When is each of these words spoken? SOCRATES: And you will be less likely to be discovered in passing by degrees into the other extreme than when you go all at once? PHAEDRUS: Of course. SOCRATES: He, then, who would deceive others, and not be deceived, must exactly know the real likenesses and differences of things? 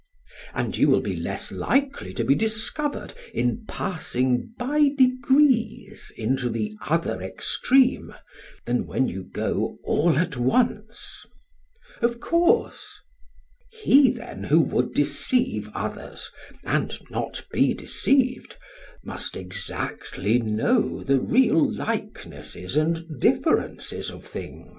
SOCRATES: 0.47 0.51
And 0.55 0.77
you 0.77 0.89
will 0.89 1.01
be 1.01 1.15
less 1.15 1.51
likely 1.51 2.11
to 2.15 2.23
be 2.23 2.33
discovered 2.33 3.13
in 3.35 3.65
passing 3.67 4.51
by 4.57 4.89
degrees 4.97 6.11
into 6.17 6.49
the 6.49 6.73
other 6.89 7.21
extreme 7.21 8.11
than 8.65 8.87
when 8.87 9.07
you 9.07 9.23
go 9.25 9.77
all 9.83 10.17
at 10.17 10.37
once? 10.37 11.27
PHAEDRUS: 11.99 12.13
Of 12.15 12.19
course. 12.19 12.89
SOCRATES: 13.73 13.85
He, 13.85 14.09
then, 14.09 14.45
who 14.45 14.61
would 14.61 14.95
deceive 14.95 15.69
others, 15.75 16.31
and 16.65 16.91
not 17.11 17.45
be 17.51 17.75
deceived, 17.75 18.55
must 19.03 19.37
exactly 19.37 20.39
know 20.39 21.03
the 21.03 21.19
real 21.19 21.71
likenesses 21.71 22.75
and 22.75 23.19
differences 23.19 24.09
of 24.09 24.25
things? 24.25 24.67